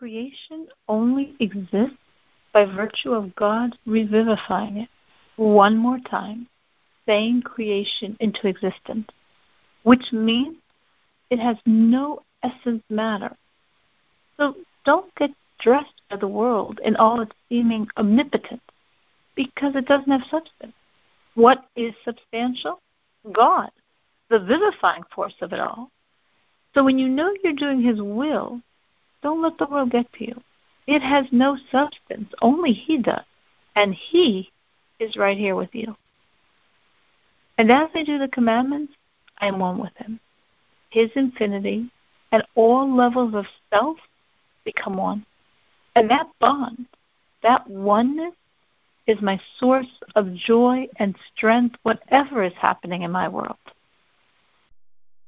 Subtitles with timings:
[0.00, 1.98] creation only exists
[2.54, 4.88] by virtue of God revivifying it
[5.36, 6.48] one more time,
[7.04, 9.08] saying creation into existence,
[9.82, 10.56] which means
[11.28, 13.36] it has no essence matter.
[14.38, 14.54] So
[14.86, 18.62] don't get dressed by the world in all its seeming omnipotence
[19.34, 20.72] because it doesn't have substance.
[21.34, 22.80] What is substantial?
[23.30, 23.68] God,
[24.30, 25.90] the vivifying force of it all.
[26.72, 28.62] So when you know you're doing His will,
[29.22, 30.40] don't let the world get to you.
[30.86, 32.32] It has no substance.
[32.40, 33.24] Only He does.
[33.76, 34.50] And He
[34.98, 35.96] is right here with you.
[37.58, 38.92] And as I do the commandments,
[39.38, 40.20] I am one with Him.
[40.90, 41.90] His infinity
[42.32, 43.98] and all levels of self
[44.64, 45.24] become one.
[45.94, 46.86] And that bond,
[47.42, 48.34] that oneness,
[49.06, 53.56] is my source of joy and strength, whatever is happening in my world.